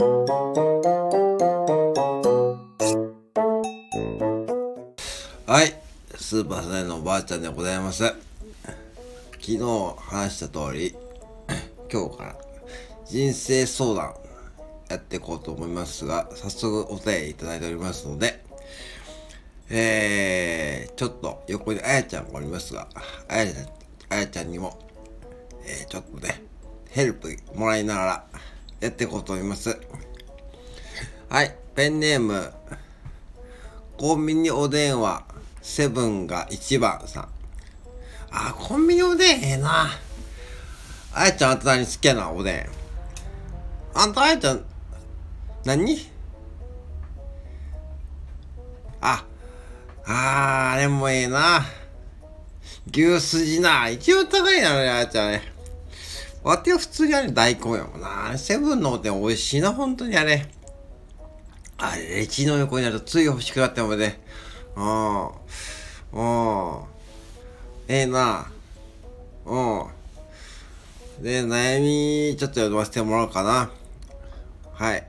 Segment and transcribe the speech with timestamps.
[0.00, 0.04] は
[5.64, 5.74] い、
[6.14, 8.04] スーパーサイのおばあちゃんでございます。
[8.04, 8.16] 昨
[9.40, 9.58] 日
[9.98, 10.94] 話した通り、
[11.92, 12.36] 今日から
[13.06, 14.14] 人生相談
[14.88, 18.44] やっていこうと思いますが、早速お便りいただいておりますので、
[19.68, 22.86] えー、ちょっと横にあやちゃんがおりますが、
[23.26, 23.68] あやちゃん、
[24.10, 24.78] あやちゃんにも、
[25.64, 26.40] えー、ちょっとね、
[26.88, 28.24] ヘルプもらいながら
[28.80, 29.76] やっていこうと思います。
[31.28, 32.52] はい、ペンネーム、
[33.96, 35.24] コンビニおでんは、
[35.60, 37.28] セブンが一番さん。
[38.30, 39.88] あ、コンビニおでんええな。
[41.12, 42.66] あやちゃんあんた何好きやな、おでん。
[43.94, 44.64] あんたあやちゃん、
[45.64, 46.08] 何？
[49.00, 49.24] あ、
[50.06, 51.64] あー、あれもええな。
[52.92, 53.88] 牛すじな。
[53.88, 55.42] 一応高いな、あやちゃんね。
[56.48, 58.38] わては普通にあれ大根やもんな。
[58.38, 60.46] セブンのおでん美味しいな、本当にあれ。
[61.76, 64.18] あれ、レジの横になるとつい欲しくなってもね。
[64.74, 65.26] うん。
[65.26, 66.84] うん。
[67.86, 68.50] ええな。
[69.44, 69.58] う
[71.20, 71.22] ん。
[71.22, 73.70] で、悩み、ちょっと読ませてもらおうかな。
[74.72, 75.04] はい。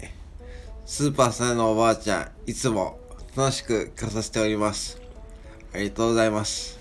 [0.86, 3.00] スーパーさんのおばあちゃん、いつも
[3.38, 5.00] 楽しく聞かさせております。
[5.74, 6.78] ありがとうございます。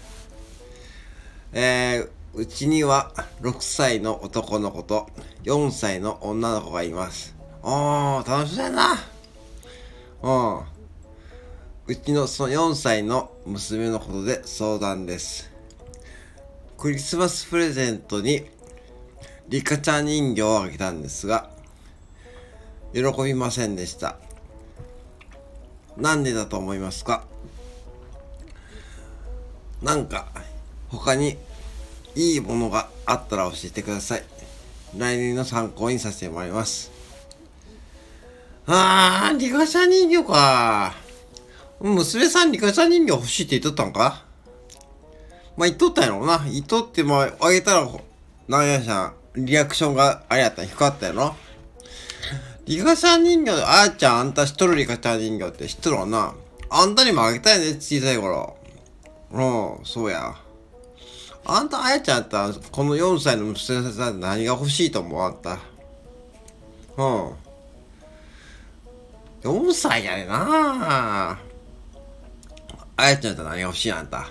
[1.53, 5.09] えー、うちには6歳の男の子と
[5.43, 7.35] 4歳の女の子がいます。
[7.65, 8.95] おー、楽しそうやな。
[10.23, 10.61] うん。
[11.89, 15.51] うちのその4歳の娘のことで相談です。
[16.77, 18.47] クリスマスプレゼントに
[19.49, 21.51] リカちゃん人形をあげたんですが、
[22.95, 24.17] 喜びませんでした。
[25.97, 27.25] なんでだと思いますか？
[29.83, 30.29] なんか、
[30.89, 31.37] 他に
[32.15, 34.25] いいものがあったら教えてください。
[34.97, 36.91] 来年の参考にさせてもらいます。
[38.67, 40.95] あー、リカちゃん人形か。
[41.81, 44.25] 娘さんリカちゃん人形欲しいって言っとったんか？
[45.57, 46.45] まあ、言っとったやろな。
[46.51, 47.89] 言っとって、まあ、げたら、
[48.47, 51.35] なんやしゃん、リアクションがあれやったん低かったやろ
[52.67, 56.35] リカちゃん人形、あーちゃん、あんた知っとるリカちゃん人形って知っとるわな。
[56.71, 58.57] あんたにもあげたいね、小さい頃。
[59.31, 60.35] うん、そうや。
[61.51, 65.59] あんた、あやちゃんった、この4歳の娘さん何が欲しいと思うあんた？
[66.99, 67.33] うん。
[69.43, 71.39] 4歳やでな
[72.97, 74.27] あやちゃんって何が欲しいあんた？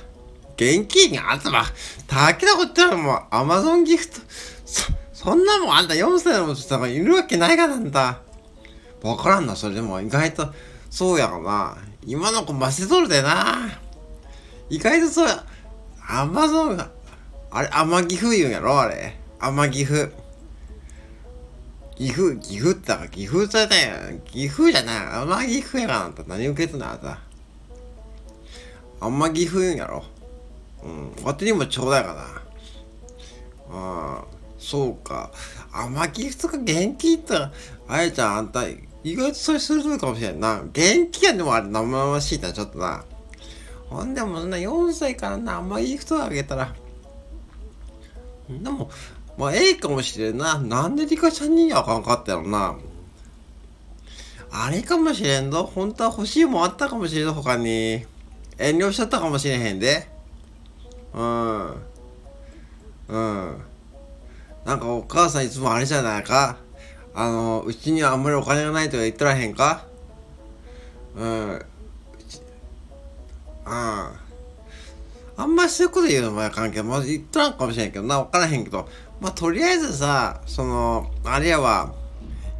[0.58, 1.64] 現金あんたま、
[2.08, 4.20] たけなこと言ったらもう、アマゾンギフト、
[4.66, 8.22] そ、そんなもんあんた4歳の娘さんがいるわけないからあんた。
[9.02, 10.54] わからんな、それでも意外と、
[10.90, 11.78] そうやろな。
[12.06, 13.80] 今の子マセとるでな。
[14.70, 15.46] 意外とそうや。
[16.10, 16.90] アマゾンが、
[17.58, 18.80] あれ、甘岐阜言うんやろ？
[18.80, 19.18] あれ。
[19.40, 20.12] 甘岐阜。
[21.96, 23.76] 岐阜、岐阜ってだか岐阜じゃな
[24.12, 24.98] い岐阜じゃない。
[25.24, 27.20] 甘岐阜やからあんた何受けてんのあんた。
[29.00, 30.04] 甘岐阜言うんやろ？
[30.84, 31.26] うん。
[31.26, 32.22] わてにもちょうだいかな。
[32.22, 32.44] あ
[34.22, 34.26] あ、
[34.60, 35.32] そうか。
[35.74, 37.34] 甘岐阜とか元気って
[37.88, 38.78] あやちゃんあんた、意
[39.16, 40.62] 外とそれ鋭いかもしれんな。
[40.72, 43.04] 元気やんでもあれ生々しいな、ちょっとな。
[43.90, 46.76] ほんでもそんな4歳からな、甘い人あげたら。
[48.50, 48.90] でも、
[49.38, 50.58] まあ、ええかもしれんな。
[50.58, 52.76] なんでリカちゃんにあかんかったやろな。
[54.50, 55.64] あれかもしれんぞ。
[55.64, 58.06] 本当は欲しいもんあったかもしれんぞ、他に。
[58.58, 60.08] 遠慮しちゃったかもしれへんで。
[61.14, 61.68] うん。
[63.10, 63.58] うん。
[64.66, 66.58] なんかお母さんいつもあれじゃないか。
[67.14, 69.86] あの、うちにはあんまりお金がないとか言ってらへんか
[71.16, 71.56] うん。
[71.56, 71.66] う
[72.28, 72.42] ち
[75.38, 75.46] あ。
[75.46, 78.88] んまりそういうこと言うのもあかんけど、まあ、言っとらんかもしれんけどな、わからへんけど、
[79.22, 81.94] まあ、とりあえずさ、その、あれやわ、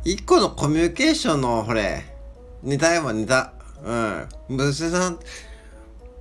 [0.06, 2.06] 一個のコミュニケーションの、ほれ、
[2.64, 3.54] ネタやわ、ネタ。
[3.84, 4.30] うん。
[4.50, 5.20] 娘さん、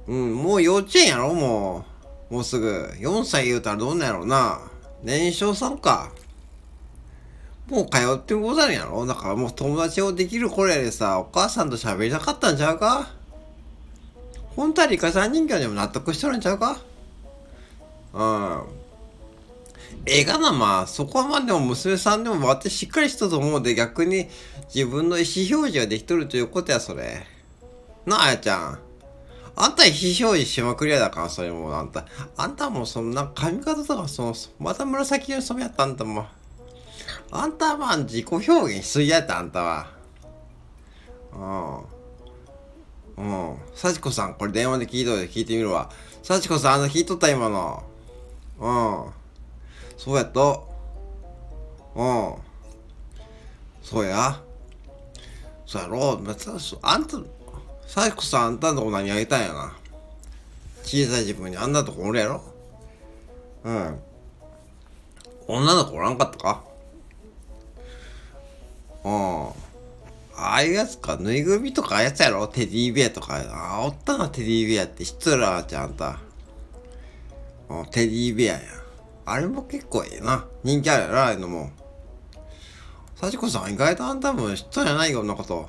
[0.08, 1.84] うん、もう幼稚園やろ、も
[2.30, 2.34] う。
[2.34, 2.90] もうすぐ。
[2.98, 4.60] 4歳言うたらどんなんやろうな。
[5.02, 6.10] 年少さんか。
[7.68, 13.08] もう通ってござるやろだからもう友達をできる頃やでさ、お母さんと喋りたかったんちゃうか？
[14.56, 16.80] 本当はリカさん人形でも納得しとるんちゃうか？
[18.14, 18.62] うん。
[20.06, 24.28] ええな、まあ、そこはまあでも娘さんでも割ってしっかりしとると思うで、逆に
[24.74, 27.26] 自分の意思表示ができとるということや、それ。
[28.06, 28.78] なあ、あやちゃん。
[29.56, 32.06] あんた意思表示しまくりやだから、それもあんた。
[32.36, 36.26] あんたもそんな髪型とか、その、また紫色に染めやったあんたも。
[37.32, 39.88] あんたはまあ自己表現しすぎやった、あんたは。
[41.32, 41.95] うん。
[43.18, 43.56] うん。
[43.74, 45.90] 幸子さん、これ電話で聞いといて聞いてみるわ。
[46.22, 47.82] 幸子さん、あの聞いとった今の。
[48.58, 49.12] うん。
[49.96, 50.68] そうやと。
[51.94, 52.34] うん。
[53.82, 54.40] そうや。
[55.66, 56.52] そうやろまた
[56.82, 57.18] あんた
[57.86, 59.76] サイコさんあんたのとこ何やりたんやな
[60.84, 62.42] 小さい自分にあんなとこおるやろ
[63.64, 63.98] うん
[65.48, 66.64] 女の子おらんかったか
[69.04, 69.48] うん
[70.56, 72.48] ああいうやつかぬいぐるみとかああやつやろ？
[72.48, 73.34] テディベアとか。
[73.50, 75.04] ああおったなテディベアって。
[75.04, 76.18] 知っとるわちゃんあんた。
[77.90, 78.60] テディベアや。
[78.60, 78.62] ん
[79.26, 80.46] あれも結構ええな。
[80.64, 81.72] 人気あるやろああいうのも。
[83.16, 85.68] 幸子さん意外とあんたも知っとんやないこんなこと。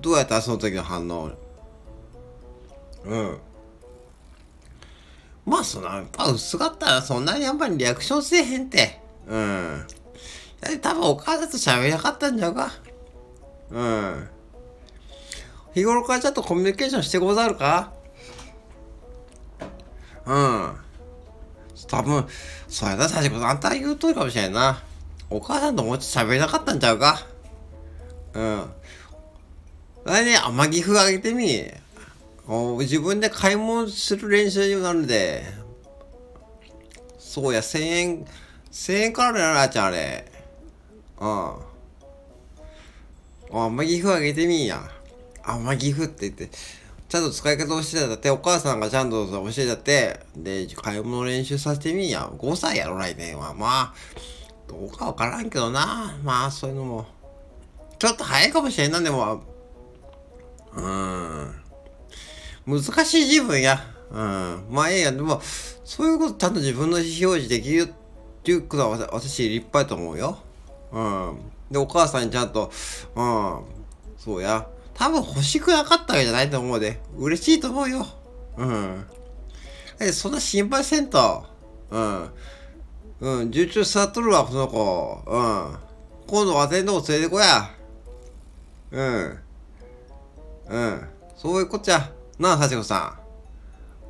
[0.00, 1.30] どうやったその時の反応？
[3.04, 3.38] うん。
[5.46, 8.98] まあそんなやっぱ薄かったらそんなにやっぱりリアクションせえへんって。
[9.28, 9.86] うん。
[10.82, 12.72] 多分お母さんと喋りたかったんじゃうか？
[13.70, 14.28] うん。
[15.74, 17.92] 日頃からちょっとコミュニケーションしてござるか？
[20.26, 20.74] うん。
[21.86, 22.26] 多分
[22.66, 24.82] そうやな幸子さんあんた言うとりかもしれんな。
[25.30, 27.26] お母さんともうちょっと喋りたかったんちゃうか？
[28.34, 28.70] うん。
[30.04, 31.64] 来年天岐阜あげてみ。
[32.80, 35.44] 自分で買い物する練習にもなるんで。
[37.18, 38.26] そうや1000円
[38.72, 40.32] 1000円からやなちゃんあれ。
[41.20, 41.52] うん。
[43.50, 44.80] 天岐阜あげてみんや。
[45.42, 46.50] 天岐阜って言って
[47.08, 52.30] ちゃんと使い方教えてたってお母さんがちゃんと教えてたってで買い物練習させてみんや。
[52.38, 53.54] 5歳やろ来年は。
[53.54, 53.94] まあ
[54.68, 56.18] どうかわからんけどな。
[56.22, 57.06] まあそういうのも。
[57.98, 59.42] ちょっと早いかもしれんなでも。
[60.74, 61.54] うん。
[62.66, 63.80] 難しい自分や。
[64.10, 64.66] うん。
[64.70, 65.40] まあええやでも
[65.84, 70.38] そういうことちゃんと自分の意思表示できるっていうことは私立派やと思うよ。
[70.92, 71.38] うん。
[71.70, 72.70] でお母さんにちゃんと
[73.14, 73.60] うん
[74.16, 78.06] そうや多分欲しくなかったわけじゃないと思うで嬉しいと思うよ
[78.56, 79.04] うん
[80.00, 81.44] えそんな心配せんと
[81.90, 82.30] うん
[83.20, 85.22] うん、順調座っとるわ、この子。
[85.26, 85.76] うん。
[86.28, 87.70] 今度忘れんとこ連れてこや。
[88.92, 89.38] うん。
[90.68, 91.08] うん。
[91.36, 92.12] そういうこっちゃ。
[92.38, 93.18] なあ、幸子さ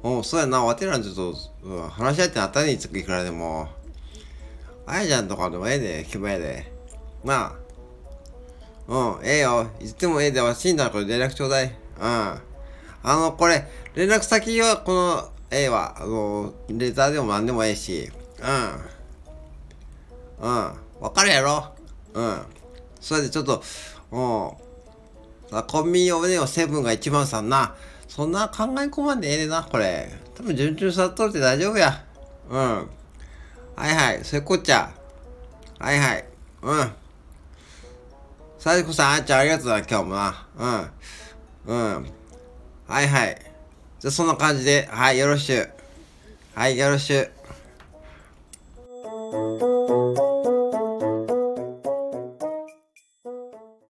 [0.03, 0.07] ん。
[0.07, 0.63] おう、そうやな。
[0.63, 3.69] わてらんちょっと、うん、話し合ってあったにつくいくらでも。
[4.87, 6.78] あやちゃんとかでもええで、気分ええで。
[7.25, 7.53] なあ。
[8.89, 9.67] うん、ええよ。
[9.81, 11.67] いつでもええで、わしんだらこれ連絡ちょうだい。
[11.67, 11.73] うん。
[12.01, 12.41] あ
[13.05, 15.97] の、これ、連絡先は、この、ええわ。
[16.01, 18.11] あの、レターでも何でもええし。
[20.41, 20.49] うん。
[20.49, 20.73] うん。
[21.01, 21.73] わかるやろ？
[22.15, 22.43] うん。
[23.01, 23.63] それでちょっと、
[24.11, 25.63] うん。
[25.67, 27.75] コンビニおねよ、セブンが一番さんな。
[28.09, 30.13] そんな考え込まんでええでな、これ。
[30.35, 32.05] 多分順調さっとるって大丈夫や。
[32.49, 32.59] うん。
[32.59, 32.87] は
[33.91, 34.25] いはい。
[34.25, 34.91] それこっちゃ。
[35.79, 36.25] はいはい。
[36.63, 36.93] うん。
[38.59, 40.47] さじこさん、あんちゃんありがとうな、今日もな。
[40.59, 40.91] うん。
[41.67, 42.07] うん。
[42.89, 43.41] はいはい。
[44.01, 45.71] じゃそんな感じで、はい、よろしゅう。
[46.57, 47.31] はい、よろしゅう。